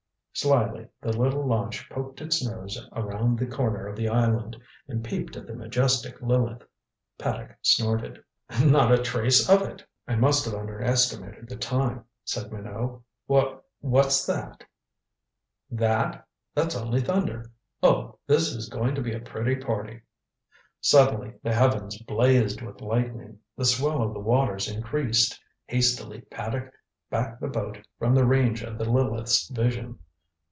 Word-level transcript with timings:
Slyly 0.33 0.87
the 1.01 1.15
little 1.15 1.45
launch 1.45 1.87
poked 1.89 2.21
its 2.21 2.41
nose 2.43 2.81
around 2.93 3.37
the 3.37 3.45
corner 3.45 3.85
of 3.85 3.97
the 3.97 4.07
island 4.07 4.55
and 4.87 5.03
peeped 5.03 5.35
at 5.35 5.45
the 5.45 5.53
majestic 5.53 6.19
Lileth. 6.21 6.63
Paddock 7.19 7.57
snorted. 7.61 8.23
"Not 8.63 8.93
a 8.93 8.97
trace 9.03 9.47
of 9.49 9.61
it." 9.61 9.85
"I 10.07 10.15
must 10.15 10.45
have 10.45 10.55
underestimated 10.55 11.47
the 11.49 11.57
time," 11.57 12.05
said 12.23 12.51
Minot. 12.51 13.01
"Wha 13.27 13.57
what's 13.81 14.25
that?" 14.25 14.63
"That? 15.69 16.25
That's 16.55 16.75
only 16.77 17.01
thunder. 17.01 17.51
Oh, 17.83 18.17
this 18.25 18.51
is 18.55 18.69
going 18.69 18.95
to 18.95 19.01
be 19.01 19.13
a 19.13 19.19
pretty 19.19 19.57
party!" 19.57 20.01
Suddenly 20.79 21.33
the 21.43 21.53
heavens 21.53 22.01
blazed 22.03 22.61
with 22.61 22.81
lightning. 22.81 23.37
The 23.57 23.65
swell 23.65 24.01
of 24.01 24.13
the 24.13 24.19
waters 24.21 24.67
increased. 24.69 25.39
Hastily 25.67 26.21
Paddock 26.21 26.73
backed 27.11 27.41
the 27.41 27.47
boat 27.49 27.79
from 27.99 28.15
the 28.15 28.25
range 28.25 28.63
of 28.63 28.77
the 28.79 28.89
Lileth's 28.89 29.47
vision. 29.49 29.99